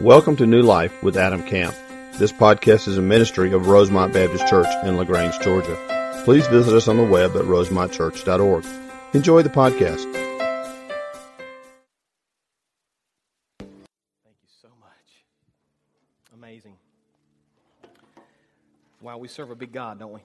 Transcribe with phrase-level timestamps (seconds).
[0.00, 1.74] Welcome to New Life with Adam Camp.
[2.18, 6.22] This podcast is a ministry of Rosemont Baptist Church in LaGrange, Georgia.
[6.24, 8.64] Please visit us on the web at rosemontchurch.org.
[9.12, 10.04] Enjoy the podcast.
[13.58, 15.24] Thank you so much.
[16.32, 16.76] Amazing.
[19.00, 20.20] Wow, we serve a big God, don't we?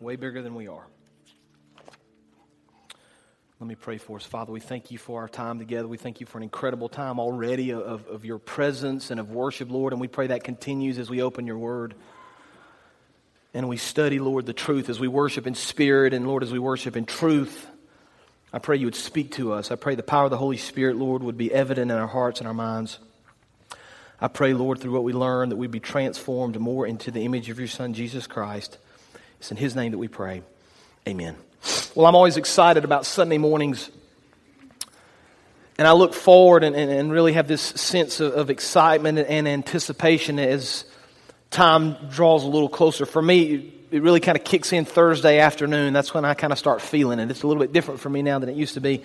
[0.00, 0.86] Way bigger than we are.
[3.58, 4.24] Let me pray for us.
[4.24, 5.88] Father, we thank you for our time together.
[5.88, 9.70] We thank you for an incredible time already of, of your presence and of worship,
[9.70, 9.94] Lord.
[9.94, 11.94] And we pray that continues as we open your word.
[13.54, 16.58] And we study, Lord, the truth as we worship in spirit and, Lord, as we
[16.58, 17.66] worship in truth.
[18.52, 19.70] I pray you would speak to us.
[19.70, 22.40] I pray the power of the Holy Spirit, Lord, would be evident in our hearts
[22.40, 22.98] and our minds.
[24.20, 27.48] I pray, Lord, through what we learn, that we be transformed more into the image
[27.48, 28.76] of your Son, Jesus Christ.
[29.40, 30.42] It's in his name that we pray.
[31.08, 31.36] Amen.
[31.94, 33.90] Well, I'm always excited about Sunday mornings.
[35.78, 39.46] And I look forward and, and, and really have this sense of, of, excitement and
[39.46, 40.86] anticipation as
[41.50, 43.04] time draws a little closer.
[43.04, 45.92] For me, it really kind of kicks in Thursday afternoon.
[45.92, 47.30] That's when I kind of start feeling it.
[47.30, 49.02] It's a little bit different for me now than it used to be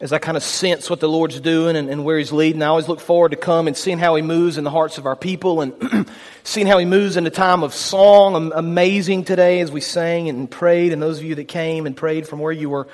[0.00, 2.62] as I kind of sense what the Lord's doing and, and, where He's leading.
[2.62, 5.06] I always look forward to come and seeing how He moves in the hearts of
[5.06, 6.08] our people and
[6.42, 8.52] seeing how He moves in the time of song.
[8.54, 12.26] Amazing today as we sang and prayed, and those of you that came and prayed
[12.26, 12.88] from where you were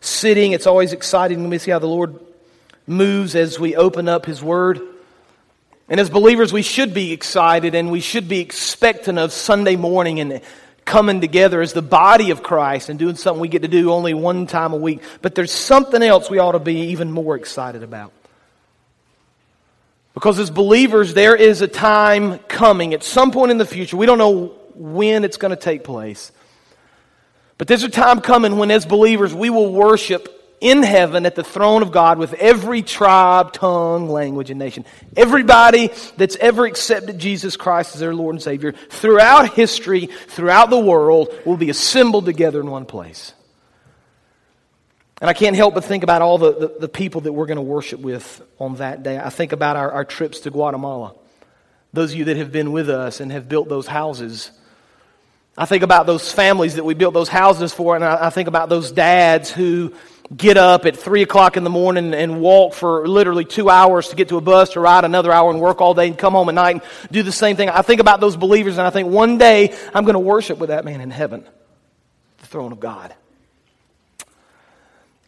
[0.00, 0.52] sitting.
[0.52, 2.18] It's always exciting to see how the Lord
[2.86, 4.80] moves as we open up His Word.
[5.88, 10.20] And as believers, we should be excited and we should be expectant of Sunday morning
[10.20, 10.40] and
[10.84, 14.14] coming together as the body of Christ and doing something we get to do only
[14.14, 15.02] one time a week.
[15.20, 18.12] But there's something else we ought to be even more excited about.
[20.14, 23.96] Because as believers, there is a time coming at some point in the future.
[23.96, 26.32] We don't know when it's going to take place.
[27.56, 31.42] But there's a time coming when, as believers, we will worship in heaven at the
[31.42, 34.86] throne of God with every tribe, tongue, language, and nation.
[35.16, 40.78] Everybody that's ever accepted Jesus Christ as their Lord and Savior throughout history, throughout the
[40.78, 43.34] world, will be assembled together in one place.
[45.20, 47.56] And I can't help but think about all the, the, the people that we're going
[47.56, 49.18] to worship with on that day.
[49.18, 51.14] I think about our, our trips to Guatemala.
[51.92, 54.52] Those of you that have been with us and have built those houses.
[55.58, 58.48] I think about those families that we built those houses for, and I, I think
[58.48, 59.92] about those dads who
[60.34, 64.16] get up at 3 o'clock in the morning and walk for literally two hours to
[64.16, 66.48] get to a bus to ride another hour and work all day and come home
[66.48, 67.68] at night and do the same thing.
[67.68, 70.70] I think about those believers and I think one day I'm going to worship with
[70.70, 71.46] that man in heaven,
[72.38, 73.14] the throne of God.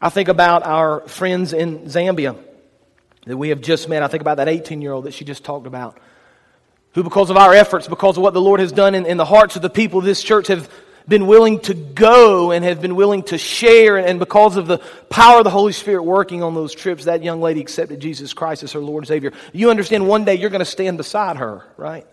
[0.01, 2.39] I think about our friends in Zambia
[3.27, 4.03] that we have just met.
[4.03, 5.99] I think about that 18 year old that she just talked about,
[6.93, 9.25] who, because of our efforts, because of what the Lord has done in, in the
[9.25, 10.71] hearts of the people of this church, have
[11.07, 13.99] been willing to go and have been willing to share.
[13.99, 14.79] And because of the
[15.11, 18.63] power of the Holy Spirit working on those trips, that young lady accepted Jesus Christ
[18.63, 19.33] as her Lord and Savior.
[19.53, 22.07] You understand one day you're going to stand beside her, right?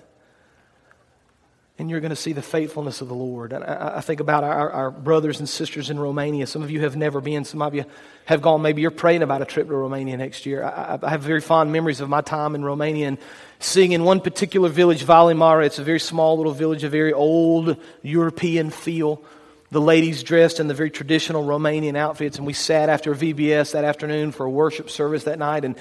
[1.80, 3.54] And you're going to see the faithfulness of the Lord.
[3.54, 6.46] And I, I think about our, our, brothers and sisters in Romania.
[6.46, 7.86] Some of you have never been, some of you
[8.26, 8.62] have gone.
[8.62, 10.64] Maybe you're praying about a trip to Romania next year.
[10.64, 13.18] I, I have very fond memories of my time in Romania and
[13.60, 15.62] seeing in one particular village, Valea Mare.
[15.62, 19.24] It's a very small little village, a very old European feel.
[19.72, 23.86] The ladies dressed in the very traditional Romanian outfits, and we sat after VBS that
[23.86, 25.78] afternoon for a worship service that night, and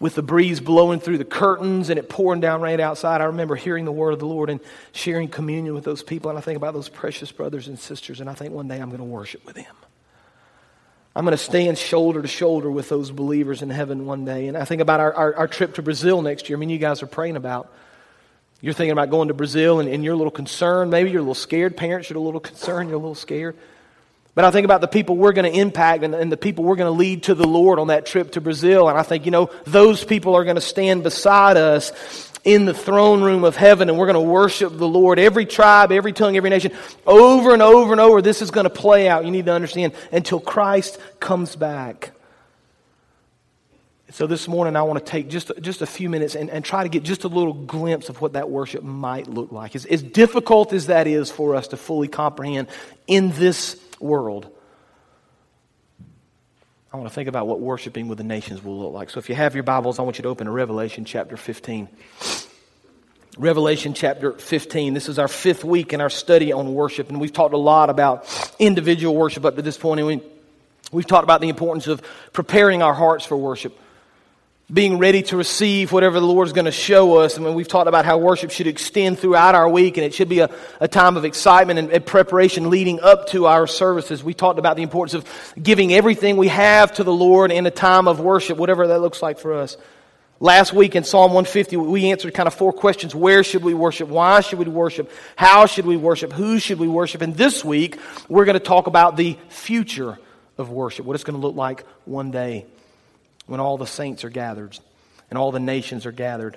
[0.00, 3.56] with the breeze blowing through the curtains and it pouring down right outside, I remember
[3.56, 4.60] hearing the word of the Lord and
[4.92, 8.30] sharing communion with those people, and I think about those precious brothers and sisters, and
[8.30, 9.74] I think one day I'm going to worship with them.
[11.16, 14.46] I'm going to stand shoulder to shoulder with those believers in heaven one day.
[14.46, 16.56] And I think about our, our, our, trip to Brazil next year.
[16.56, 17.72] I mean, you guys are praying about.
[18.60, 20.92] You're thinking about going to Brazil and, and you're a little concerned.
[20.92, 21.76] Maybe you're a little scared.
[21.76, 22.88] Parents, you're a little concerned.
[22.88, 23.56] You're a little scared.
[24.38, 26.76] But I think about the people we're going to impact and, and the people we're
[26.76, 28.88] going to lead to the Lord on that trip to Brazil.
[28.88, 31.90] And I think, you know, those people are going to stand beside us
[32.44, 35.18] in the throne room of heaven and we're going to worship the Lord.
[35.18, 36.70] Every tribe, every tongue, every nation,
[37.04, 39.24] over and over and over, this is going to play out.
[39.24, 42.12] You need to understand until Christ comes back.
[44.12, 46.84] So this morning, I want to take just, just a few minutes and, and try
[46.84, 49.74] to get just a little glimpse of what that worship might look like.
[49.74, 52.68] As, as difficult as that is for us to fully comprehend
[53.08, 54.50] in this world,
[56.92, 59.10] I want to think about what worshiping with the nations will look like.
[59.10, 61.88] So if you have your Bibles, I want you to open to Revelation chapter 15.
[63.36, 64.94] Revelation chapter 15.
[64.94, 67.90] This is our fifth week in our study on worship, and we've talked a lot
[67.90, 68.26] about
[68.58, 70.22] individual worship up to this point, and we,
[70.90, 72.02] we've talked about the importance of
[72.32, 73.78] preparing our hearts for worship
[74.70, 77.38] being ready to receive whatever the Lord is going to show us.
[77.38, 80.28] I mean, we've talked about how worship should extend throughout our week, and it should
[80.28, 84.22] be a, a time of excitement and, and, preparation leading up to our services.
[84.22, 87.70] We talked about the importance of giving everything we have to the Lord in a
[87.70, 89.78] time of worship, whatever that looks like for us.
[90.38, 93.14] Last week in Psalm 150, we answered kind of four questions.
[93.14, 94.10] Where should we worship?
[94.10, 95.10] Why should we worship?
[95.34, 96.30] How should we worship?
[96.34, 97.22] Who should we worship?
[97.22, 97.98] And this week,
[98.28, 100.18] we're going to talk about the future
[100.58, 102.66] of worship, what it's going to look like one day
[103.48, 104.78] when all the saints are gathered
[105.30, 106.56] and all the nations are gathered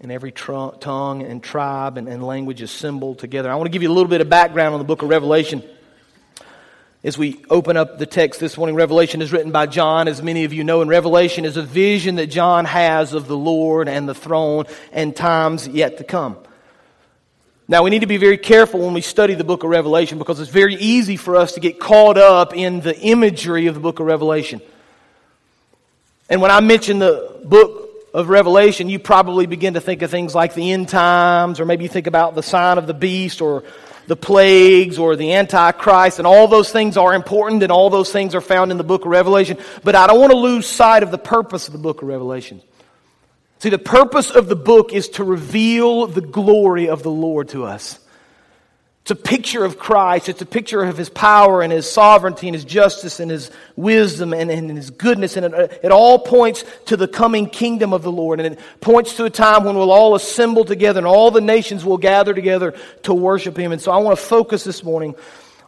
[0.00, 3.50] and every tr- tongue and tribe and, and language assembled together.
[3.50, 5.62] I want to give you a little bit of background on the book of Revelation.
[7.04, 10.44] As we open up the text this morning, Revelation is written by John, as many
[10.44, 14.08] of you know, and Revelation is a vision that John has of the Lord and
[14.08, 16.38] the throne and times yet to come.
[17.68, 20.40] Now, we need to be very careful when we study the book of Revelation because
[20.40, 24.00] it's very easy for us to get caught up in the imagery of the book
[24.00, 24.60] of Revelation.
[26.30, 30.34] And when I mention the book of Revelation, you probably begin to think of things
[30.34, 33.64] like the end times, or maybe you think about the sign of the beast, or
[34.06, 38.34] the plagues or the Antichrist, and all those things are important and all those things
[38.34, 39.56] are found in the book of Revelation.
[39.84, 42.60] But I don't want to lose sight of the purpose of the book of Revelation.
[43.60, 47.64] See, the purpose of the book is to reveal the glory of the Lord to
[47.64, 48.00] us.
[49.10, 50.28] It's a picture of Christ.
[50.28, 54.32] It's a picture of his power and his sovereignty and his justice and his wisdom
[54.32, 55.36] and, and his goodness.
[55.36, 58.38] And it, uh, it, all points to the coming kingdom of the Lord.
[58.38, 61.84] And it points to a time when we'll all assemble together and all the nations
[61.84, 62.72] will gather together
[63.02, 63.72] to worship him.
[63.72, 65.16] And so I want to focus this morning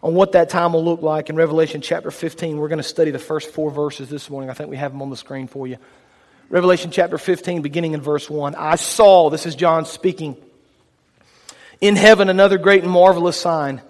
[0.04, 2.58] on what that time will look like in Revelation chapter 15.
[2.58, 4.50] We're going to study the first four verses this morning.
[4.50, 5.78] I think we have them on the screen for you.
[6.48, 8.54] Revelation chapter 15, beginning in verse 1.
[8.54, 10.36] I saw, this is John speaking
[11.82, 13.82] in heaven another great and marvelous sign.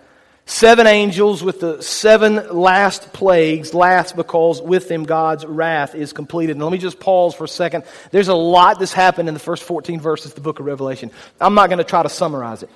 [0.47, 6.57] Seven angels with the seven last plagues, last because with them God's wrath is completed.
[6.57, 7.85] And let me just pause for a second.
[8.11, 11.13] There's a lot that's happened in the first 14 verses of the book of Revelation.
[11.41, 12.71] I'm not going to try to summarize it.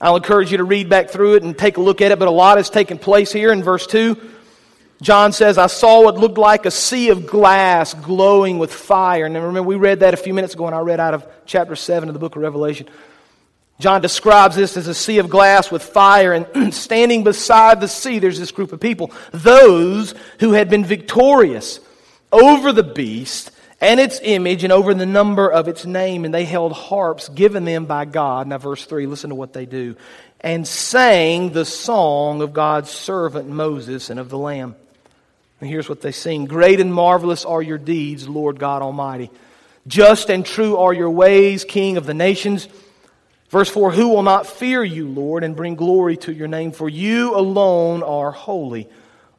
[0.00, 2.26] I'll encourage you to read back through it and take a look at it, but
[2.26, 4.18] a lot has taken place here in verse 2.
[5.02, 9.26] John says, I saw what looked like a sea of glass glowing with fire.
[9.26, 11.76] And remember, we read that a few minutes ago, and I read out of chapter
[11.76, 12.88] 7 of the book of Revelation.
[13.78, 18.18] John describes this as a sea of glass with fire, and standing beside the sea,
[18.18, 19.12] there's this group of people.
[19.32, 21.80] Those who had been victorious
[22.32, 23.50] over the beast
[23.80, 27.64] and its image and over the number of its name, and they held harps given
[27.64, 28.46] them by God.
[28.46, 29.96] Now, verse 3, listen to what they do.
[30.40, 34.74] And sang the song of God's servant Moses and of the Lamb.
[35.60, 39.30] And here's what they sing Great and marvelous are your deeds, Lord God Almighty.
[39.86, 42.68] Just and true are your ways, King of the nations.
[43.48, 46.72] Verse 4 Who will not fear you, Lord, and bring glory to your name?
[46.72, 48.88] For you alone are holy.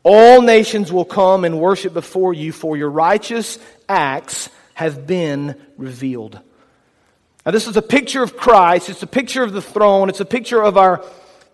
[0.03, 3.59] All nations will come and worship before you, for your righteous
[3.89, 6.39] acts have been revealed.
[7.45, 8.89] Now, this is a picture of Christ.
[8.89, 10.09] It's a picture of the throne.
[10.09, 11.03] It's a picture of our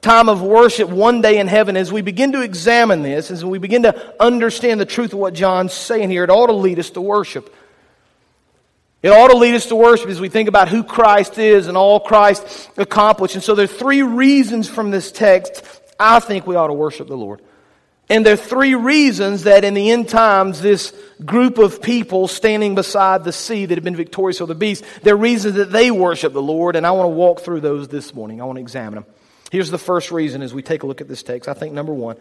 [0.02, 1.78] time of worship one day in heaven.
[1.78, 5.34] As we begin to examine this, as we begin to understand the truth of what
[5.34, 7.56] John's saying here, it ought to lead us to worship.
[9.04, 11.76] It ought to lead us to worship as we think about who Christ is and
[11.76, 13.36] all Christ accomplished.
[13.36, 15.64] And so there are three reasons from this text
[16.00, 17.42] I think we ought to worship the Lord.
[18.10, 22.76] And there are three reasons that in the end times, this group of people standing
[22.76, 25.92] beside the sea that have been victorious over the beast, there are reasons that they
[25.92, 26.76] worship the Lord.
[26.76, 28.42] And I want to walk through those this morning.
[28.42, 29.06] I want to examine them.
[29.52, 31.48] Here's the first reason as we take a look at this text.
[31.48, 32.18] I think number one,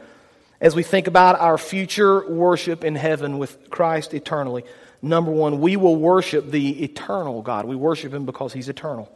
[0.60, 4.64] as we think about our future worship in heaven with Christ eternally,
[5.02, 7.64] Number one, we will worship the eternal God.
[7.64, 9.12] We worship Him because He's eternal.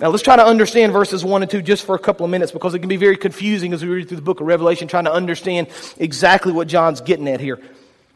[0.00, 2.50] Now, let's try to understand verses 1 and 2 just for a couple of minutes
[2.50, 5.04] because it can be very confusing as we read through the book of Revelation trying
[5.04, 7.60] to understand exactly what John's getting at here.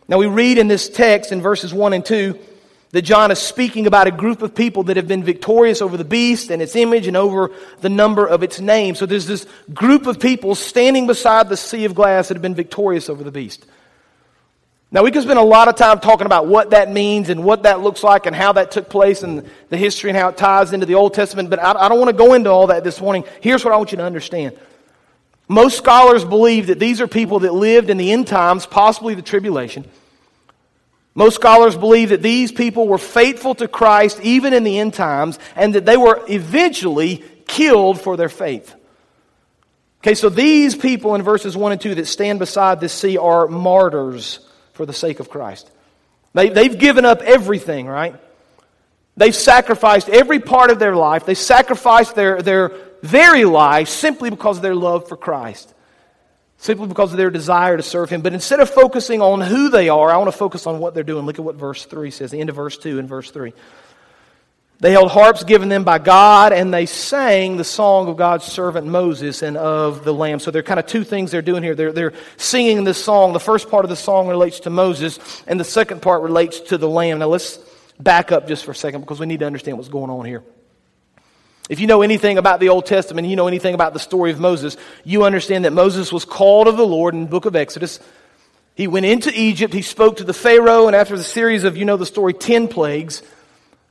[0.08, 2.36] Now, we read in this text in verses 1 and 2
[2.90, 6.04] that John is speaking about a group of people that have been victorious over the
[6.04, 8.94] beast and its image and over the number of its name.
[8.94, 12.54] So there's this group of people standing beside the sea of glass that have been
[12.54, 13.66] victorious over the beast.
[14.90, 17.64] Now, we could spend a lot of time talking about what that means and what
[17.64, 20.72] that looks like and how that took place and the history and how it ties
[20.72, 22.98] into the Old Testament, but I, I don't want to go into all that this
[22.98, 23.24] morning.
[23.42, 24.58] Here's what I want you to understand.
[25.46, 29.22] Most scholars believe that these are people that lived in the end times, possibly the
[29.22, 29.84] tribulation.
[31.14, 35.38] Most scholars believe that these people were faithful to Christ even in the end times
[35.54, 38.74] and that they were eventually killed for their faith.
[40.00, 43.48] Okay, so these people in verses 1 and 2 that stand beside this sea are
[43.48, 44.48] martyrs
[44.78, 45.68] for the sake of Christ.
[46.34, 48.14] They, they've given up everything, right?
[49.16, 51.26] They've sacrificed every part of their life.
[51.26, 52.70] They sacrificed their, their
[53.02, 55.74] very life simply because of their love for Christ,
[56.58, 58.22] simply because of their desire to serve Him.
[58.22, 61.02] But instead of focusing on who they are, I want to focus on what they're
[61.02, 61.26] doing.
[61.26, 63.52] Look at what verse 3 says, the end of verse 2 and verse 3.
[64.80, 68.86] They held harps given them by God, and they sang the song of God's servant
[68.86, 70.38] Moses and of the Lamb.
[70.38, 71.74] So there are kind of two things they're doing here.
[71.74, 73.32] They're, they're singing this song.
[73.32, 75.18] The first part of the song relates to Moses,
[75.48, 77.18] and the second part relates to the Lamb.
[77.18, 77.58] Now let's
[77.98, 80.44] back up just for a second because we need to understand what's going on here.
[81.68, 84.38] If you know anything about the Old Testament, you know anything about the story of
[84.38, 87.98] Moses, you understand that Moses was called of the Lord in the book of Exodus.
[88.76, 91.84] He went into Egypt, he spoke to the Pharaoh, and after the series of, you
[91.84, 93.22] know the story, 10 plagues,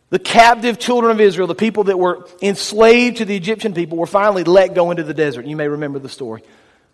[0.10, 4.08] the captive children of Israel, the people that were enslaved to the Egyptian people, were
[4.08, 5.46] finally let go into the desert.
[5.46, 6.44] You may remember the story.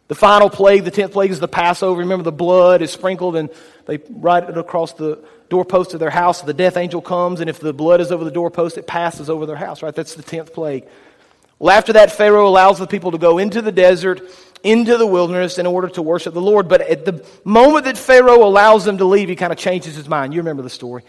[0.08, 2.00] The final plague, the tenth plague, is the Passover.
[2.00, 3.50] Remember, the blood is sprinkled and
[3.86, 6.42] they write it across the doorpost of their house.
[6.42, 9.46] The death angel comes, and if the blood is over the doorpost, it passes over
[9.46, 9.94] their house, right?
[9.94, 10.86] That's the tenth plague.
[11.60, 14.22] Well, after that, Pharaoh allows the people to go into the desert,
[14.64, 16.68] into the wilderness, in order to worship the Lord.
[16.68, 20.10] But at the moment that Pharaoh allows them to leave, he kind of changes his
[20.10, 20.34] mind.
[20.34, 21.04] You remember the story.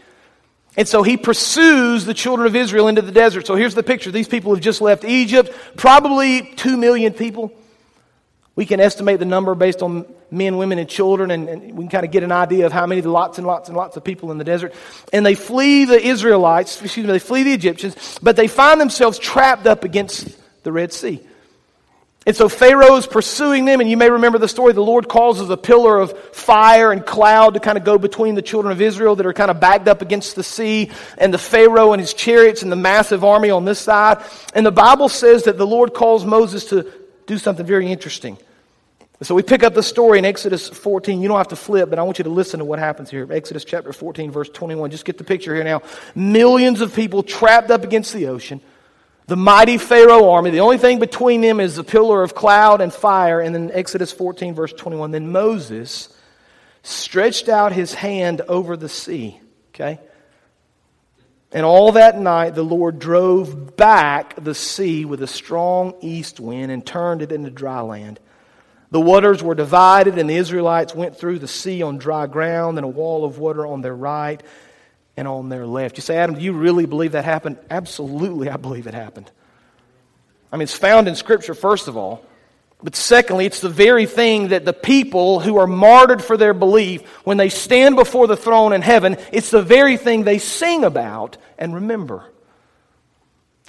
[0.77, 3.47] And so he pursues the children of Israel into the desert.
[3.47, 4.11] So here's the picture.
[4.11, 7.53] These people have just left Egypt, probably two million people.
[8.57, 11.89] We can estimate the number based on men, women, and children, and, and, we can
[11.89, 14.31] kind of get an idea of how many, lots and lots and lots of people
[14.31, 14.73] in the desert.
[15.13, 19.19] And they flee the Israelites, excuse me, they flee the Egyptians, but they find themselves
[19.19, 21.21] trapped up against the Red Sea.
[22.27, 24.73] And so Pharaoh is pursuing them, and you may remember the story.
[24.73, 28.41] The Lord causes a pillar of fire and cloud to kind of go between the
[28.41, 31.93] children of Israel that are kind of backed up against the sea, and the Pharaoh
[31.93, 34.25] and his chariots and the massive army on this side.
[34.55, 36.91] And the Bible says that the Lord calls Moses to
[37.27, 38.39] do something very interesting.
[39.23, 41.23] So we pick up the story in Exodus 14.
[41.23, 43.27] You don't have to flip, but I want you to listen to what happens here.
[43.31, 44.91] Exodus chapter 14, verse 21.
[44.91, 45.83] Just get the picture here now.
[46.15, 48.61] Millions of people trapped up against the ocean.
[49.27, 50.51] The mighty Pharaoh army.
[50.51, 53.41] The only thing between them is the pillar of cloud and fire.
[53.41, 55.13] And then Exodus 14, verse 21.
[55.13, 56.15] Then Moses
[56.83, 59.41] stretched out his hand over the sea.
[59.71, 59.99] Okay?
[61.53, 66.71] And all that night, the Lord drove back the sea with a strong east wind
[66.71, 68.21] and turned it into dry land.
[68.91, 72.85] The waters were divided, and the Israelites went through the sea on dry ground, and
[72.85, 74.43] a wall of water on their right
[75.17, 75.97] and on their left.
[75.97, 77.59] You say, Adam, do you really believe that happened?
[77.71, 79.31] Absolutely, I believe it happened.
[80.53, 82.25] I mean, it's found in Scripture, first of all.
[82.83, 87.03] But secondly, it's the very thing that the people who are martyred for their belief,
[87.25, 91.39] when they stand before the throne in heaven, it's the very thing they sing about
[91.59, 92.25] and remember.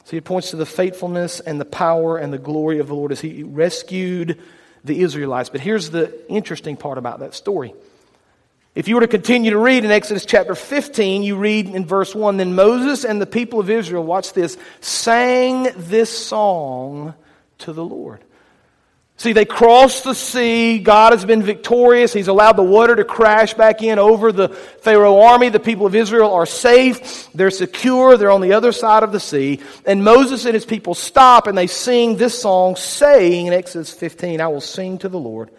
[0.04, 3.12] See, it points to the faithfulness and the power and the glory of the Lord
[3.12, 4.40] as He rescued
[4.84, 5.50] the Israelites.
[5.50, 7.74] But here's the interesting part about that story.
[8.76, 12.14] If you were to continue to read in Exodus chapter 15, you read in verse
[12.14, 17.14] 1 Then Moses and the people of Israel, watch this, sang this song
[17.60, 18.22] to the Lord.
[19.18, 20.80] See, they crossed the sea.
[20.80, 22.12] God has been victorious.
[22.12, 25.48] He's allowed the water to crash back in over the Pharaoh army.
[25.48, 27.32] The people of Israel are safe.
[27.32, 28.18] They're secure.
[28.18, 29.62] They're on the other side of the sea.
[29.86, 34.42] And Moses and his people stop and they sing this song, saying in Exodus 15,
[34.42, 35.50] I will sing to the Lord,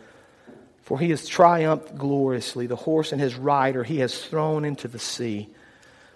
[0.87, 2.69] for he has triumphed gloriously.
[2.69, 5.49] The horse and his rider he has thrown into the sea.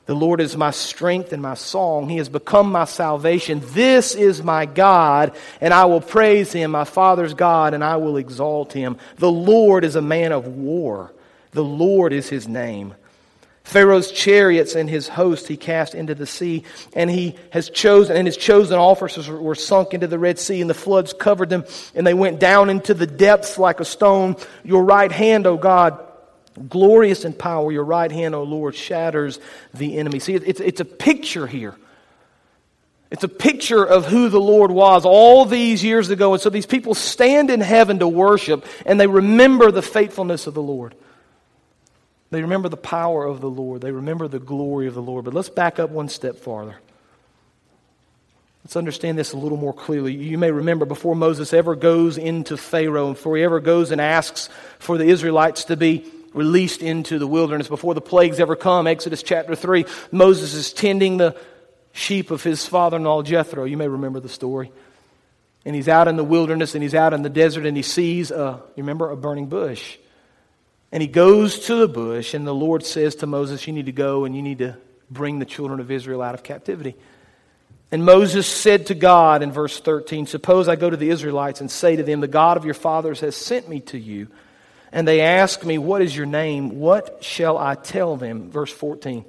[0.07, 2.09] The Lord is my strength and my song.
[2.09, 3.62] He has become my salvation.
[3.73, 8.17] This is my God, and I will praise him, my Father's God, and I will
[8.17, 8.97] exalt him.
[9.17, 11.12] The Lord is a man of war.
[11.50, 12.95] The Lord is his name.
[13.71, 18.27] Pharaoh's chariots and his host he cast into the sea, and he has chosen, and
[18.27, 22.07] his chosen officers were sunk into the Red Sea, and the floods covered them, and
[22.07, 24.37] they went down into the depths like a stone.
[24.65, 25.99] Your right hand, O God,
[26.69, 29.39] Glorious in power, your right hand, O Lord, shatters
[29.73, 30.19] the enemy.
[30.19, 31.77] See, it's, it's a picture here.
[33.11, 36.33] It's a picture of who the Lord was all these years ago.
[36.33, 40.55] And so these people stand in heaven to worship, and they remember the faithfulness of
[40.55, 40.95] the Lord.
[42.31, 43.81] They remember the power of the Lord.
[43.81, 45.25] They remember the glory of the Lord.
[45.25, 46.77] But let's back up one step farther.
[48.65, 50.15] Let's understand this a little more clearly.
[50.15, 54.01] You may remember before Moses ever goes into Pharaoh, and before he ever goes and
[54.01, 58.87] asks for the Israelites to be released into the wilderness before the plagues ever come.
[58.87, 61.37] Exodus chapter 3, Moses is tending the
[61.93, 63.65] sheep of his father in law Jethro.
[63.65, 64.71] You may remember the story.
[65.65, 68.31] And he's out in the wilderness and he's out in the desert and he sees,
[68.31, 69.99] a, you remember, a burning bush.
[70.93, 73.93] And he goes to the bush and the Lord says to Moses, You need to
[73.93, 74.77] go and you need to
[75.11, 76.97] bring the children of Israel out of captivity.
[77.93, 81.71] And Moses said to God in verse 13, Suppose I go to the Israelites and
[81.71, 84.29] say to them, The God of your fathers has sent me to you
[84.93, 86.81] and they ask me, What is your name?
[86.81, 88.51] What shall I tell them?
[88.51, 89.25] Verse 14.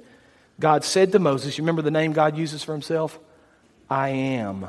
[0.60, 3.18] God said to Moses, You remember the name God uses for himself?
[3.88, 4.66] I am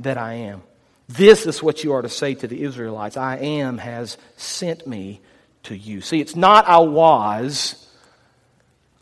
[0.00, 0.62] that I am.
[1.08, 5.20] This is what you are to say to the Israelites I am has sent me
[5.66, 6.00] to you.
[6.00, 7.86] See, it's not I was,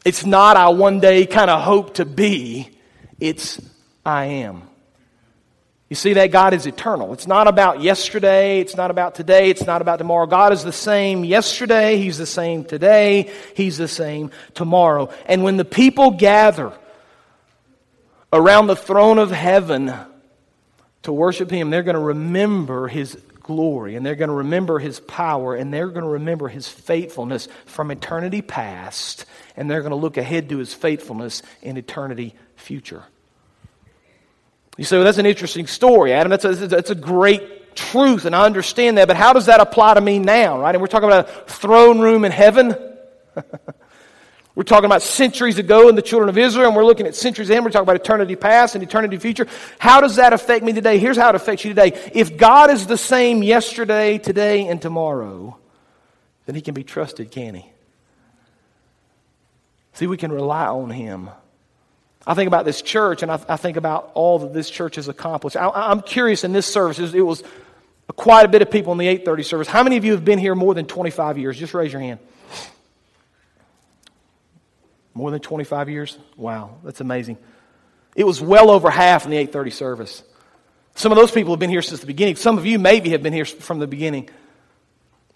[0.04, 2.70] it's not I one day kind of hope to be,
[3.20, 3.60] it's
[4.04, 4.62] I am.
[5.88, 7.12] You see that God is eternal.
[7.12, 8.60] It's not about yesterday.
[8.60, 9.50] It's not about today.
[9.50, 10.26] It's not about tomorrow.
[10.26, 11.98] God is the same yesterday.
[11.98, 13.30] He's the same today.
[13.54, 15.10] He's the same tomorrow.
[15.26, 16.72] And when the people gather
[18.32, 19.94] around the throne of heaven
[21.02, 24.98] to worship Him, they're going to remember His glory and they're going to remember His
[24.98, 29.24] power and they're going to remember His faithfulness from eternity past
[29.56, 33.04] and they're going to look ahead to His faithfulness in eternity future.
[34.76, 36.30] You say, well, that's an interesting story, Adam.
[36.30, 39.94] That's a, that's a great truth, and I understand that, but how does that apply
[39.94, 40.74] to me now, right?
[40.74, 42.74] And we're talking about a throne room in heaven.
[44.54, 47.50] we're talking about centuries ago in the children of Israel, and we're looking at centuries
[47.50, 47.64] ahead.
[47.64, 49.48] We're talking about eternity past and eternity future.
[49.78, 50.98] How does that affect me today?
[50.98, 51.98] Here's how it affects you today.
[52.14, 55.58] If God is the same yesterday, today, and tomorrow,
[56.46, 57.66] then he can be trusted, can he?
[59.94, 61.30] See, we can rely on him.
[62.26, 65.08] I think about this church and I, I, think about all that this church has
[65.08, 65.56] accomplished.
[65.56, 67.42] I, am curious in this service, it was
[68.16, 69.68] quite a bit of people in the 830 service.
[69.68, 71.58] How many of you have been here more than 25 years?
[71.58, 72.18] Just raise your hand.
[75.14, 76.18] More than 25 years?
[76.36, 77.38] Wow, that's amazing.
[78.16, 80.22] It was well over half in the 830 service.
[80.96, 82.36] Some of those people have been here since the beginning.
[82.36, 84.28] Some of you maybe have been here from the beginning.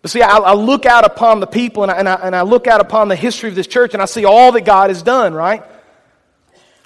[0.02, 2.66] But see, I, I look out upon the people and I, and, and I look
[2.66, 5.34] out upon the history of this church and I see all that God has done,
[5.34, 5.64] right?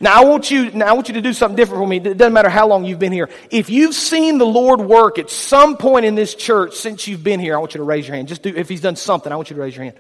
[0.01, 1.99] Now I want you, now I want you to do something different for me.
[1.99, 3.29] It doesn't matter how long you've been here.
[3.51, 7.39] If you've seen the Lord work at some point in this church since you've been
[7.39, 8.29] here, I want you to raise your hand.
[8.29, 9.97] Just do, if He's done something, I want you to raise your hand.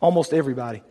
[0.00, 0.82] Almost everybody.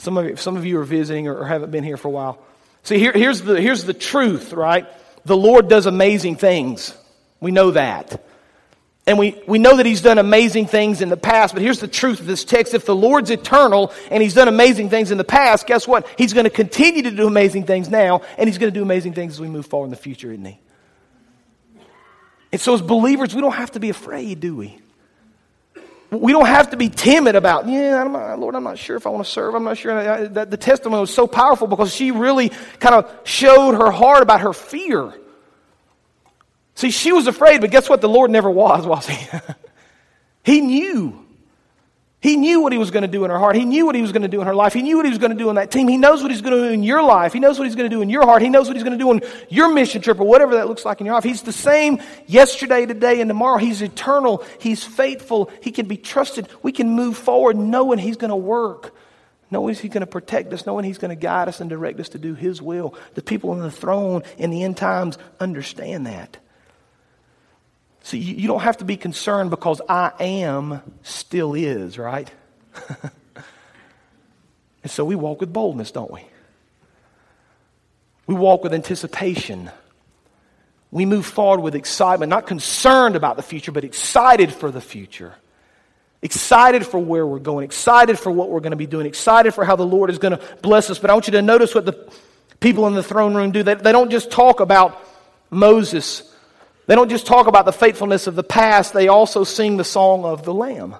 [0.00, 2.10] Some of you, some of you are visiting or, or haven't been here for a
[2.10, 2.38] while.
[2.84, 4.86] See, here, here's, the, here's the truth, right?
[5.26, 6.94] The Lord does amazing things.
[7.38, 8.24] We know that.
[9.06, 11.88] And we, we know that he's done amazing things in the past, but here's the
[11.88, 12.72] truth of this text.
[12.72, 16.06] If the Lord's eternal and he's done amazing things in the past, guess what?
[16.16, 19.12] He's going to continue to do amazing things now, and he's going to do amazing
[19.12, 20.58] things as we move forward in the future, isn't he?
[22.52, 24.78] And so, as believers, we don't have to be afraid, do we?
[26.10, 29.06] We don't have to be timid about, yeah, I'm not, Lord, I'm not sure if
[29.06, 29.54] I want to serve.
[29.54, 30.28] I'm not sure.
[30.28, 32.48] That the testimony was so powerful because she really
[32.80, 35.14] kind of showed her heart about her fear.
[36.74, 38.00] See, she was afraid, but guess what?
[38.00, 39.38] The Lord never was, was he?
[40.42, 41.26] he knew.
[42.22, 43.56] He knew what he was going to do in her heart.
[43.56, 44.74] He knew what he was going to do in her life.
[44.74, 45.88] He knew what he was going to do in that team.
[45.88, 47.32] He knows what he's going to do in your life.
[47.32, 48.42] He knows what he's going to do in your heart.
[48.42, 50.84] He knows what he's going to do on your mission trip or whatever that looks
[50.84, 51.24] like in your life.
[51.24, 53.56] He's the same yesterday, today, and tomorrow.
[53.56, 54.44] He's eternal.
[54.58, 55.50] He's faithful.
[55.62, 56.46] He can be trusted.
[56.62, 58.94] We can move forward knowing he's going to work,
[59.50, 62.10] knowing he's going to protect us, knowing he's going to guide us and direct us
[62.10, 62.94] to do his will.
[63.14, 66.36] The people on the throne in the end times understand that.
[68.02, 72.30] See, you don't have to be concerned because I am still is, right?
[74.82, 76.24] and so we walk with boldness, don't we?
[78.26, 79.70] We walk with anticipation.
[80.90, 85.34] We move forward with excitement, not concerned about the future, but excited for the future.
[86.22, 89.64] Excited for where we're going, excited for what we're going to be doing, excited for
[89.64, 90.98] how the Lord is going to bless us.
[90.98, 92.10] But I want you to notice what the
[92.60, 93.62] people in the throne room do.
[93.62, 95.02] They, they don't just talk about
[95.50, 96.29] Moses
[96.90, 100.24] they don't just talk about the faithfulness of the past, they also sing the song
[100.24, 100.96] of the Lamb.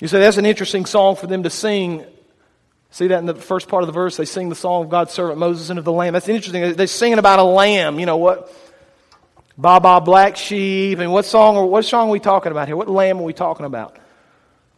[0.00, 2.04] You say that's an interesting song for them to sing.
[2.90, 4.16] See that in the first part of the verse?
[4.16, 6.14] They sing the song of God's servant Moses and of the Lamb.
[6.14, 6.74] That's interesting.
[6.74, 8.00] They're singing about a lamb.
[8.00, 8.52] You know what?
[9.56, 10.98] Ba ba Black Sheep.
[10.98, 12.76] And what song or what song are we talking about here?
[12.76, 13.96] What lamb are we talking about?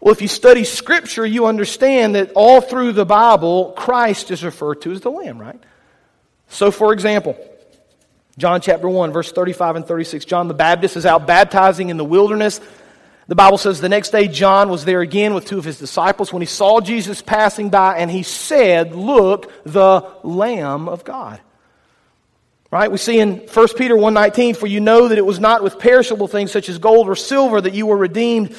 [0.00, 4.82] Well, if you study Scripture, you understand that all through the Bible, Christ is referred
[4.82, 5.58] to as the Lamb, right?
[6.48, 7.38] So, for example,
[8.36, 10.24] John chapter 1, verse 35 and 36.
[10.24, 12.60] John the Baptist is out baptizing in the wilderness.
[13.26, 16.32] The Bible says the next day John was there again with two of his disciples
[16.32, 21.40] when he saw Jesus passing by and he said, Look, the Lamb of God.
[22.70, 22.90] Right?
[22.90, 26.26] We see in 1 Peter 1:19, for you know that it was not with perishable
[26.26, 28.56] things such as gold or silver that you were redeemed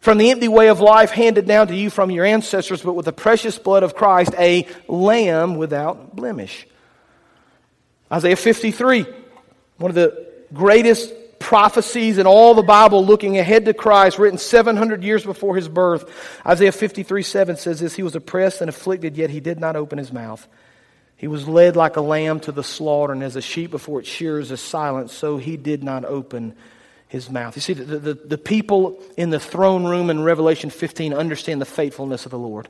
[0.00, 3.04] from the empty way of life handed down to you from your ancestors, but with
[3.04, 6.66] the precious blood of Christ, a lamb without blemish.
[8.12, 9.06] Isaiah 53,
[9.78, 15.02] one of the greatest prophecies in all the Bible looking ahead to Christ, written 700
[15.02, 16.08] years before his birth.
[16.46, 19.98] Isaiah 53 7 says this He was oppressed and afflicted, yet he did not open
[19.98, 20.46] his mouth.
[21.16, 24.08] He was led like a lamb to the slaughter, and as a sheep before its
[24.08, 26.54] shears is silent, so he did not open
[27.08, 27.56] his mouth.
[27.56, 31.66] You see, the, the, the people in the throne room in Revelation 15 understand the
[31.66, 32.68] faithfulness of the Lord.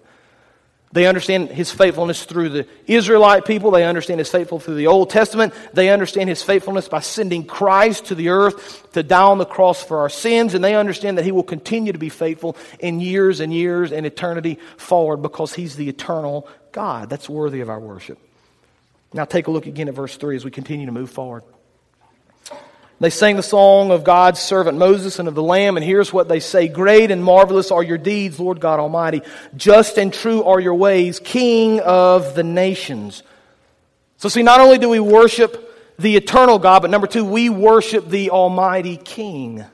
[0.93, 3.71] They understand his faithfulness through the Israelite people.
[3.71, 5.55] They understand his faithfulness through the Old Testament.
[5.73, 9.85] They understand his faithfulness by sending Christ to the earth to die on the cross
[9.85, 10.55] for our sins.
[10.55, 14.05] And they understand that he will continue to be faithful in years and years and
[14.05, 17.09] eternity forward because he's the eternal God.
[17.09, 18.19] That's worthy of our worship.
[19.13, 21.45] Now take a look again at verse 3 as we continue to move forward.
[23.01, 26.29] They sang the song of God's servant Moses and of the Lamb, and here's what
[26.29, 29.23] they say Great and marvelous are your deeds, Lord God Almighty.
[29.57, 33.23] Just and true are your ways, King of the nations.
[34.19, 35.67] So, see, not only do we worship
[35.99, 39.65] the eternal God, but number two, we worship the Almighty King.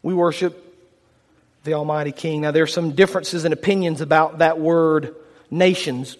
[0.00, 0.64] We worship
[1.64, 2.42] the Almighty King.
[2.42, 5.16] Now, there are some differences in opinions about that word
[5.50, 6.16] nations.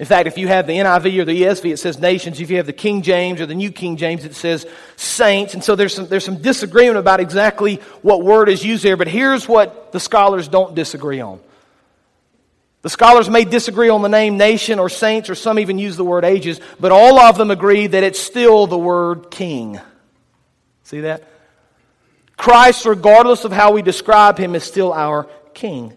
[0.00, 2.40] In fact, if you have the NIV or the ESV, it says nations.
[2.40, 5.54] If you have the King James or the New King James, it says saints.
[5.54, 8.96] And so there's some, there's some disagreement about exactly what word is used there.
[8.96, 11.38] But here's what the scholars don't disagree on.
[12.82, 16.04] The scholars may disagree on the name nation or saints, or some even use the
[16.04, 19.80] word ages, but all of them agree that it's still the word king.
[20.82, 21.26] See that?
[22.36, 25.96] Christ, regardless of how we describe him, is still our king.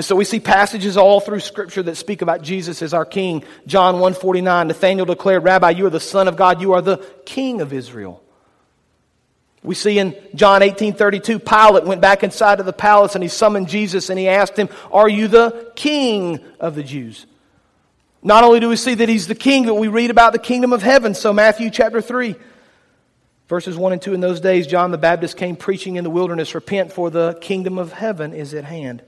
[0.00, 3.42] So we see passages all through scripture that speak about Jesus as our king.
[3.66, 7.60] John 1:49 Nathanael declared, "Rabbi, you are the son of God, you are the king
[7.60, 8.22] of Israel."
[9.64, 13.68] We see in John 18:32 Pilate went back inside of the palace and he summoned
[13.68, 17.26] Jesus and he asked him, "Are you the king of the Jews?"
[18.22, 20.72] Not only do we see that he's the king, but we read about the kingdom
[20.72, 21.12] of heaven.
[21.12, 22.36] So Matthew chapter 3
[23.48, 26.54] verses 1 and 2 in those days John the Baptist came preaching in the wilderness,
[26.54, 29.02] "Repent for the kingdom of heaven is at hand."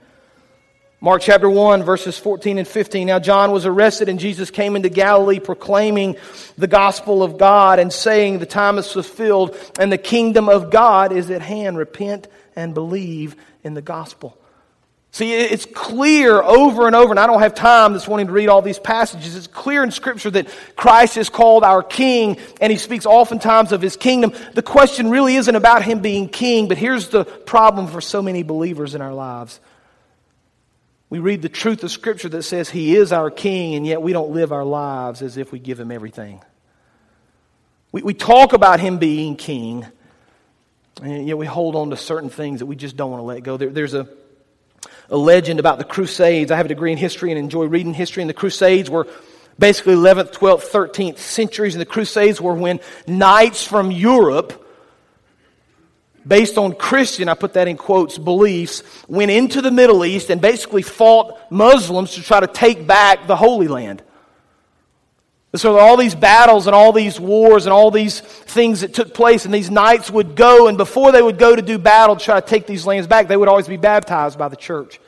[1.03, 3.07] Mark chapter 1, verses 14 and 15.
[3.07, 6.17] Now, John was arrested, and Jesus came into Galilee proclaiming
[6.59, 11.13] the gospel of God and saying, The time is fulfilled, and the kingdom of God
[11.13, 11.79] is at hand.
[11.79, 13.35] Repent and believe
[13.65, 14.37] in the gospel.
[15.13, 18.51] See, it's clear over and over, and I don't have time this morning to read
[18.51, 19.35] all these passages.
[19.35, 23.81] It's clear in Scripture that Christ is called our King, and he speaks oftentimes of
[23.81, 24.35] his kingdom.
[24.53, 28.43] The question really isn't about him being king, but here's the problem for so many
[28.43, 29.61] believers in our lives
[31.11, 34.13] we read the truth of Scripture that says He is our King, and yet we
[34.13, 36.41] don't live our lives as if we give Him everything.
[37.91, 39.85] We, we talk about Him being King,
[41.03, 43.43] and yet we hold on to certain things that we just don't want to let
[43.43, 43.57] go.
[43.57, 44.09] There, there's a,
[45.11, 46.53] a legend about the Crusades.
[46.53, 49.09] I have a degree in history and enjoy reading history, and the Crusades were
[49.59, 54.65] basically 11th, 12th, 13th centuries, and the Crusades were when knights from Europe
[56.27, 60.41] based on Christian, I put that in quotes, beliefs, went into the Middle East and
[60.41, 64.03] basically fought Muslims to try to take back the Holy Land.
[65.55, 69.45] So all these battles and all these wars and all these things that took place,
[69.45, 72.41] and these knights would go, and before they would go to do battle to try
[72.41, 75.01] to take these lands back, they would always be baptized by the church.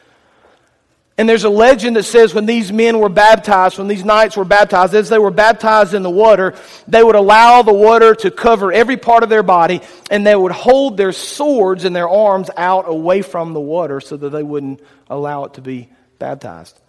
[1.23, 4.45] And there's a legend that says when these men were baptized, when these knights were
[4.45, 6.53] baptized, as they were baptized in the water,
[6.89, 10.51] they would allow the water to cover every part of their body, and they would
[10.51, 14.81] hold their swords and their arms out away from the water so that they wouldn't
[15.09, 16.81] allow it to be baptized.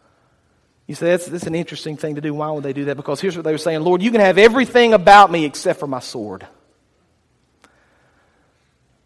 [0.88, 2.34] You say, that's, that's an interesting thing to do.
[2.34, 2.98] Why would they do that?
[2.98, 5.86] Because here's what they were saying Lord, you can have everything about me except for
[5.86, 6.48] my sword.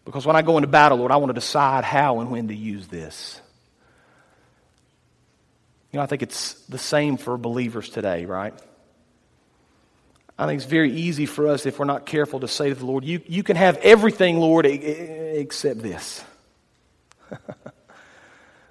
[0.06, 2.54] Because when I go into battle, Lord, I want to decide how and when to
[2.54, 3.42] use this.
[5.92, 8.54] You know, I think it's the same for believers today, right?
[10.38, 12.86] I think it's very easy for us, if we're not careful, to say to the
[12.86, 16.22] Lord, You, you can have everything, Lord, except this.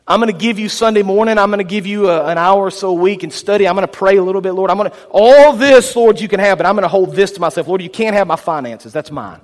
[0.08, 1.38] I'm going to give you Sunday morning.
[1.38, 3.68] I'm going to give you a, an hour or so a week and study.
[3.68, 4.72] I'm going to pray a little bit, Lord.
[4.72, 7.32] I'm going to, all this, Lord, you can have, but I'm going to hold this
[7.32, 7.68] to myself.
[7.68, 8.94] Lord, you can't have my finances.
[8.94, 9.42] That's mine.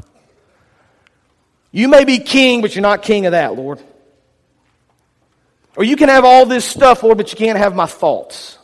[1.71, 3.81] You may be king, but you're not king of that, Lord.
[5.75, 8.59] Or you can have all this stuff, Lord, but you can't have my thoughts.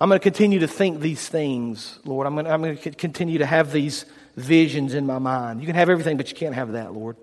[0.00, 2.26] I'm going to continue to think these things, Lord.
[2.26, 4.04] I'm going, to, I'm going to continue to have these
[4.36, 5.60] visions in my mind.
[5.60, 7.16] You can have everything, but you can't have that, Lord.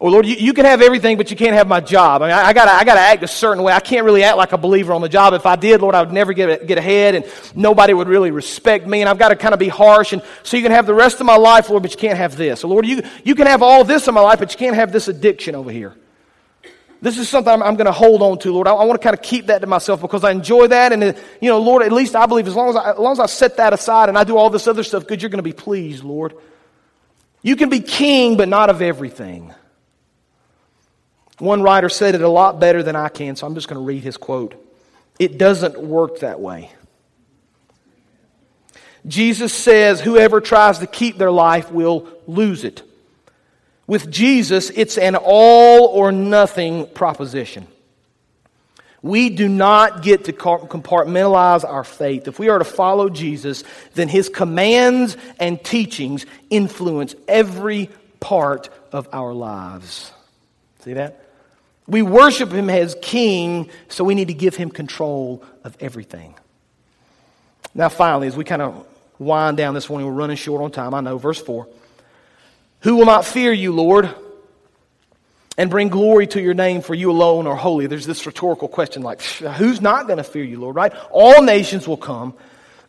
[0.00, 2.22] Or, Lord, you, you can have everything, but you can't have my job.
[2.22, 3.72] I mean, I, I got I to act a certain way.
[3.72, 5.34] I can't really act like a believer on the job.
[5.34, 7.24] If I did, Lord, I would never get, get ahead, and
[7.56, 10.12] nobody would really respect me, and I've got to kind of be harsh.
[10.12, 12.36] And so you can have the rest of my life, Lord, but you can't have
[12.36, 12.60] this.
[12.60, 14.92] So, Lord, you, you can have all this in my life, but you can't have
[14.92, 15.96] this addiction over here.
[17.00, 18.66] This is something I'm, I'm going to hold on to, Lord.
[18.66, 20.92] I, I, want to kind of keep that to myself because I enjoy that.
[20.92, 23.12] And, uh, you know, Lord, at least I believe as long as I, as long
[23.12, 25.38] as I set that aside and I do all this other stuff good, you're going
[25.38, 26.34] to be pleased, Lord.
[27.42, 29.54] You can be king, but not of everything.
[31.38, 33.84] One writer said it a lot better than I can, so I'm just going to
[33.84, 34.56] read his quote.
[35.20, 36.72] It doesn't work that way.
[39.06, 42.82] Jesus says, Whoever tries to keep their life will lose it.
[43.88, 47.66] With Jesus, it's an all or nothing proposition.
[49.02, 52.28] We do not get to compartmentalize our faith.
[52.28, 59.08] If we are to follow Jesus, then his commands and teachings influence every part of
[59.12, 60.12] our lives.
[60.84, 61.24] See that?
[61.86, 66.34] We worship him as king, so we need to give him control of everything.
[67.74, 68.86] Now, finally, as we kind of
[69.18, 70.06] wind down this morning.
[70.06, 71.18] We're running short on time, I know.
[71.18, 71.66] Verse 4.
[72.80, 74.14] Who will not fear you, Lord,
[75.56, 77.86] and bring glory to your name, for you alone are holy?
[77.86, 80.92] There's this rhetorical question like, who's not going to fear you, Lord, right?
[81.10, 82.34] All nations will come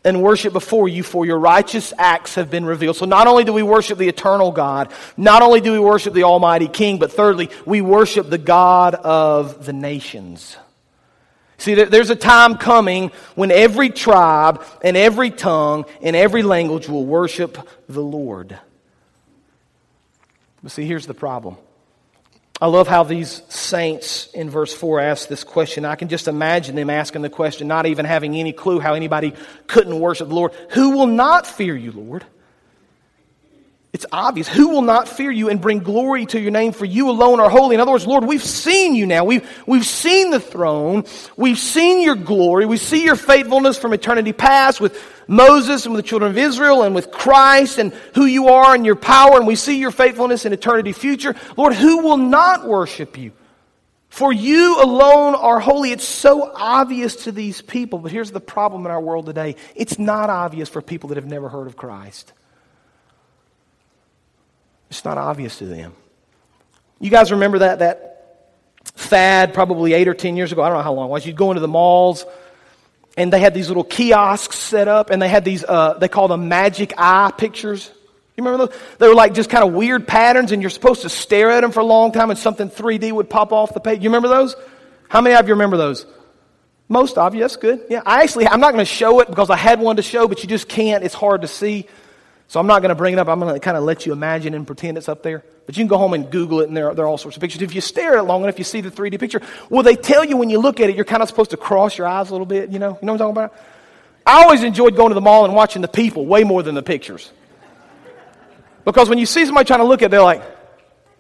[0.06, 2.96] and worship before you, for your righteous acts have been revealed.
[2.96, 6.24] So not only do we worship the eternal God, not only do we worship the
[6.24, 10.56] Almighty King, but thirdly, we worship the God of the nations.
[11.58, 17.06] See, there's a time coming when every tribe and every tongue and every language will
[17.06, 17.58] worship
[17.90, 18.58] the Lord.
[20.62, 21.58] But see, here's the problem.
[22.62, 25.86] I love how these saints in verse 4 ask this question.
[25.86, 29.34] I can just imagine them asking the question, not even having any clue how anybody
[29.68, 30.54] couldn't worship the Lord.
[30.72, 32.26] Who will not fear you, Lord?
[33.94, 34.48] It's obvious.
[34.48, 36.74] Who will not fear you and bring glory to your name?
[36.74, 37.76] For you alone are holy.
[37.76, 39.24] In other words, Lord, we've seen you now.
[39.24, 41.06] We've, we've seen the throne.
[41.38, 42.68] We've seen your glory.
[42.68, 46.82] We see your faithfulness from eternity past with Moses and with the children of Israel
[46.82, 49.38] and with Christ and who you are and your power.
[49.38, 51.36] And we see your faithfulness in eternity future.
[51.56, 53.32] Lord, who will not worship you?
[54.10, 55.92] For you alone are holy.
[55.92, 58.00] It's so obvious to these people.
[58.00, 61.28] But here's the problem in our world today it's not obvious for people that have
[61.28, 62.34] never heard of Christ.
[64.90, 65.94] It's not obvious to them.
[67.00, 68.56] You guys remember that, that
[68.96, 70.64] fad probably eight or ten years ago?
[70.64, 71.26] I don't know how long it was.
[71.28, 72.26] You'd go into the malls
[73.18, 76.28] and they had these little kiosks set up and they had these, uh, they call
[76.28, 77.92] them magic eye pictures.
[78.38, 78.80] You remember those?
[79.00, 81.72] They were like just kind of weird patterns and you're supposed to stare at them
[81.72, 84.02] for a long time and something 3D would pop off the page.
[84.02, 84.56] You remember those?
[85.10, 86.06] How many of you remember those?
[86.88, 87.86] Most of you, that's good.
[87.90, 90.28] Yeah, I actually, I'm not going to show it because I had one to show,
[90.28, 91.04] but you just can't.
[91.04, 91.88] It's hard to see.
[92.48, 93.28] So I'm not going to bring it up.
[93.28, 95.44] I'm going to kind of let you imagine and pretend it's up there.
[95.70, 97.38] But you can go home and Google it, and there are, there are all sorts
[97.38, 97.62] of pictures.
[97.62, 99.40] If you stare at it long enough, you see the 3D picture.
[99.70, 101.96] Well, they tell you when you look at it, you're kind of supposed to cross
[101.96, 102.72] your eyes a little bit.
[102.72, 103.56] You know, you know what I'm talking about?
[104.26, 106.82] I always enjoyed going to the mall and watching the people way more than the
[106.82, 107.32] pictures.
[108.84, 110.42] Because when you see somebody trying to look at it, they're like,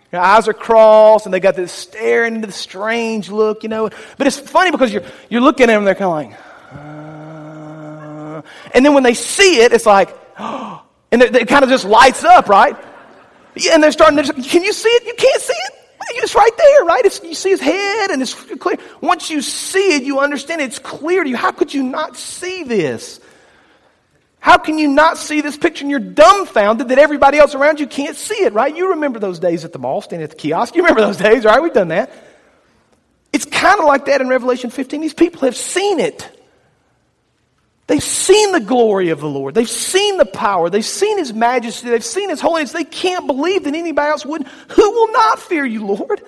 [0.09, 3.91] their eyes are crossed, and they got this staring into the strange look, you know.
[4.17, 6.41] But it's funny because you're, you're looking at them, and they're kind of
[6.73, 8.41] like, uh,
[8.73, 11.85] and then when they see it, it's like, oh, and it, it kind of just
[11.85, 12.75] lights up, right?
[13.71, 15.05] And they're starting to, can you see it?
[15.05, 15.73] You can't see it.
[16.11, 17.05] It's right there, right?
[17.05, 18.77] It's, you see his head and it's clear.
[19.01, 21.35] Once you see it, you understand it's clear to you.
[21.35, 23.19] How could you not see this?
[24.39, 27.87] How can you not see this picture and you're dumbfounded that everybody else around you
[27.87, 28.75] can't see it, right?
[28.75, 30.75] You remember those days at the mall, standing at the kiosk.
[30.75, 31.61] You remember those days, right?
[31.61, 32.11] We've done that.
[33.33, 35.01] It's kind of like that in Revelation 15.
[35.01, 36.38] These people have seen it.
[37.89, 39.55] They've seen the glory of the Lord.
[39.55, 40.69] They've seen the power.
[40.69, 41.89] They've seen His majesty.
[41.89, 42.71] They've seen His holiness.
[42.71, 44.43] They can't believe that anybody else would.
[44.43, 46.21] Who will not fear you, Lord?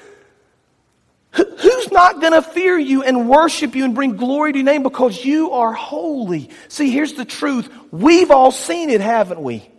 [1.33, 4.81] Who's not going to fear you and worship you and bring glory to your name
[4.81, 6.49] because you are holy?
[6.67, 7.71] See, here's the truth.
[7.91, 9.69] We've all seen it, haven't we?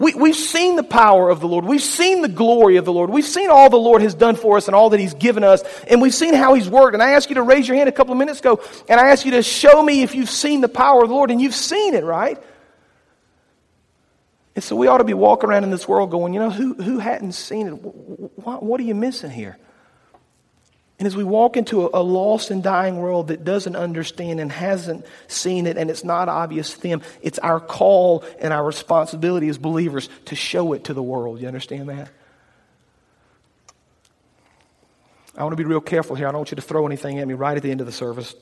[0.00, 1.66] We, we've seen the power of the Lord.
[1.66, 3.10] We've seen the glory of the Lord.
[3.10, 5.62] We've seen all the Lord has done for us and all that He's given us.
[5.86, 6.94] And we've seen how He's worked.
[6.94, 9.10] And I asked you to raise your hand a couple of minutes ago, and I
[9.10, 11.30] asked you to show me if you've seen the power of the Lord.
[11.30, 12.42] And you've seen it, right?
[14.54, 16.74] And so we ought to be walking around in this world going, you know, who,
[16.74, 17.72] who hadn't seen it?
[17.72, 19.58] What, what are you missing here?
[21.00, 24.52] And as we walk into a, a, lost and dying world that doesn't understand and
[24.52, 29.48] hasn't seen it and it's not obvious to them, it's our call and our responsibility
[29.48, 31.40] as believers to show it to the world.
[31.40, 32.10] You understand that?
[35.38, 36.28] I want to be real careful here.
[36.28, 37.92] I don't want you to throw anything at me right at the end of the
[37.92, 38.34] service.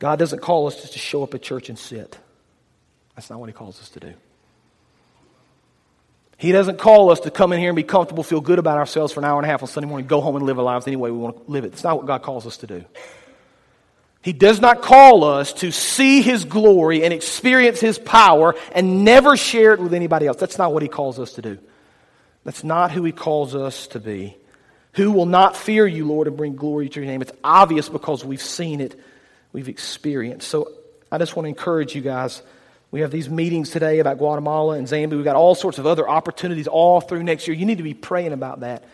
[0.00, 2.18] God doesn't call us just to show up at church and sit.
[3.14, 4.14] That's not what He calls us to do.
[6.36, 9.12] He doesn't call us to come in here and be comfortable, feel good about ourselves
[9.12, 10.86] for an hour and a half on Sunday morning, go home and live our lives
[10.86, 11.72] any way we want to live it.
[11.72, 12.84] It's not what God calls us to do.
[14.22, 19.36] He does not call us to see His glory and experience His power and never
[19.36, 20.38] share it with anybody else.
[20.38, 21.58] That's not what He calls us to do.
[22.42, 24.36] That's not who He calls us to be.
[24.94, 27.20] Who will not fear you, Lord, and bring glory to your name?
[27.20, 28.98] It's obvious because we've seen it,
[29.52, 30.48] we've experienced.
[30.48, 30.70] So
[31.12, 32.42] I just want to encourage you guys
[32.94, 35.16] we have these meetings today about Guatemala and Zambia.
[35.16, 37.56] We've got all sorts of other opportunities all through next year.
[37.56, 38.84] You need to be praying about that.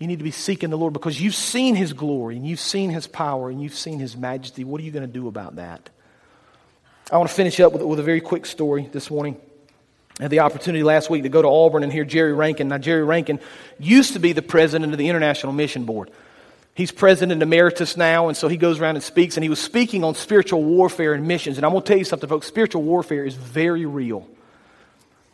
[0.00, 2.90] You need to be seeking the Lord because you've seen His glory and you've seen
[2.90, 4.64] His power and you've seen His majesty.
[4.64, 5.90] What are you going to do about that?
[7.08, 9.36] I want to finish up with, with a very quick story this morning.
[10.18, 12.66] I had the opportunity last week to go to Auburn and hear Jerry Rankin.
[12.66, 13.38] Now, Jerry Rankin
[13.78, 16.10] used to be the president of the International Mission Board.
[16.74, 20.04] He's president emeritus now, and so he goes around and speaks, and he was speaking
[20.04, 21.58] on spiritual warfare and missions.
[21.58, 24.26] And I'm going to tell you something, folks spiritual warfare is very real.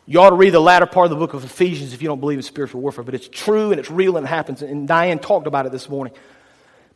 [0.05, 2.19] You ought to read the latter part of the book of Ephesians if you don't
[2.19, 4.61] believe in spiritual warfare, but it's true and it's real and it happens.
[4.61, 6.13] And Diane talked about it this morning.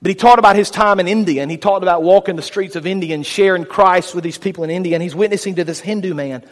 [0.01, 2.75] But he talked about his time in India, and he talked about walking the streets
[2.75, 5.79] of India and sharing Christ with these people in India, and he's witnessing to this
[5.79, 6.43] Hindu man.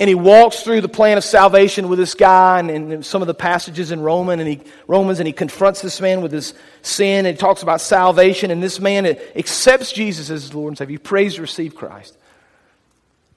[0.00, 3.26] And he walks through the plan of salvation with this guy and, and some of
[3.26, 7.26] the passages in Roman and he, Romans, and he confronts this man with his sin,
[7.26, 10.94] and he talks about salvation, and this man accepts Jesus as his Lord and Savior.
[10.94, 12.16] He prays to receive Christ.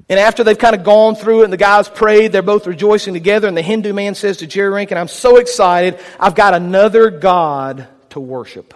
[0.07, 3.13] And after they've kind of gone through it and the guys prayed, they're both rejoicing
[3.13, 3.47] together.
[3.47, 5.99] And the Hindu man says to Jerry Rankin, I'm so excited.
[6.19, 8.73] I've got another God to worship.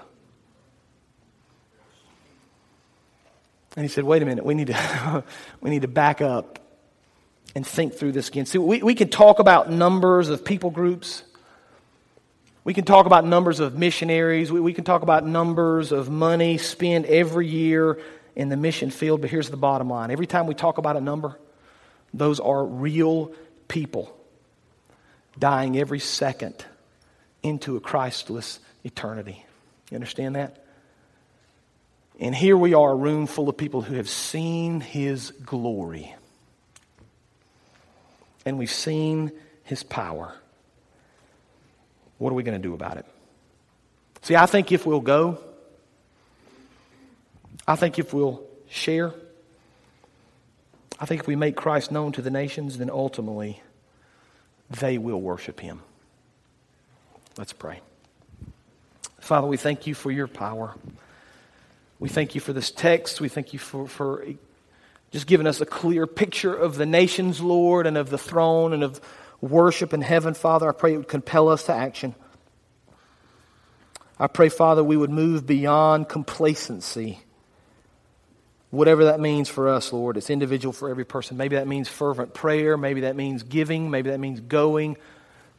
[3.76, 5.24] And he said, wait a minute, we need to,
[5.62, 6.60] we need to back up
[7.56, 8.46] and think through this again.
[8.46, 11.24] See, we, we can talk about numbers of people groups.
[12.66, 14.52] We can talk about numbers of missionaries.
[14.52, 18.00] We, we can talk about numbers of money spent every year
[18.36, 20.12] in the mission field, but here's the bottom line.
[20.12, 21.40] Every time we talk about a number,
[22.14, 23.32] those are real
[23.68, 24.16] people
[25.40, 26.66] dying every second
[27.42, 29.46] into a Christless eternity.
[29.90, 30.66] You understand that?
[32.20, 36.16] And here we are, a room full of people who have seen his glory.
[38.46, 39.32] And we've seen
[39.64, 40.36] his power.
[42.18, 43.06] What are we going to do about it?
[44.22, 45.40] See, I think if we'll go,
[47.68, 49.14] I think if we'll share,
[51.00, 53.62] I think if we make Christ known to the nations, then ultimately
[54.70, 55.82] they will worship him.
[57.38, 57.82] Let's pray.
[59.20, 60.76] Father, we thank you for your power.
[62.00, 63.20] We thank you for this text.
[63.20, 64.24] We thank you for, for
[65.16, 68.84] just giving us a clear picture of the nations, Lord, and of the throne and
[68.84, 69.00] of
[69.40, 70.68] worship in heaven, Father.
[70.68, 72.16] I pray it would compel us to action.
[74.20, 77.20] I pray, Father, we would move beyond complacency.
[78.72, 81.38] Whatever that means for us, Lord, it's individual for every person.
[81.38, 82.76] Maybe that means fervent prayer.
[82.76, 83.90] Maybe that means giving.
[83.90, 84.98] Maybe that means going.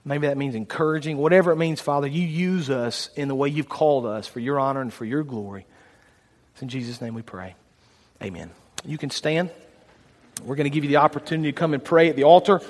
[0.04, 1.16] Maybe that means encouraging.
[1.16, 4.60] Whatever it means, Father, you use us in the way you've called us for your
[4.60, 5.64] honor and for your glory.
[6.52, 7.54] It's in Jesus' name we pray.
[8.22, 8.50] Amen.
[8.84, 9.50] You can stand.
[10.44, 12.60] We're going to give you the opportunity to come and pray at the altar.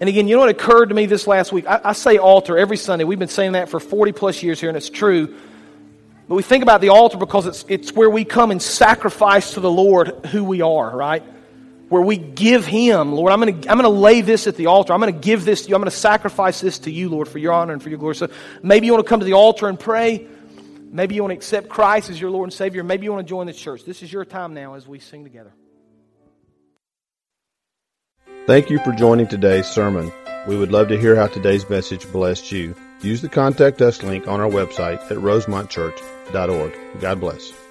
[0.00, 1.66] And again, you know what occurred to me this last week?
[1.66, 3.04] I, I, say altar every Sunday.
[3.04, 5.34] We've been saying that for 40 plus years here, and it's true.
[6.28, 9.60] But we think about the altar because it's, it's where we come and sacrifice to
[9.60, 11.22] the Lord who we are, right?
[11.88, 14.66] Where we give Him, Lord, I'm going to I'm going to lay this at the
[14.66, 14.92] altar.
[14.92, 15.74] I'm going to give this to you.
[15.74, 18.16] I'm going to sacrifice this to you, Lord, for your honor and for your glory.
[18.16, 18.28] So
[18.62, 20.26] maybe you want to come to the altar and pray.
[20.94, 22.84] Maybe you want to accept Christ as your Lord and Savior.
[22.84, 23.84] Maybe you want to join the church.
[23.84, 25.54] This is your time now as we sing together.
[28.46, 30.12] Thank you for joining today's sermon.
[30.46, 32.74] We would love to hear how today's message blessed you.
[33.00, 37.00] Use the contact us link on our website at rosemontchurch.org.
[37.00, 37.61] God bless.